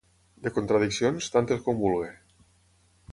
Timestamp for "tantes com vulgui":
1.37-2.11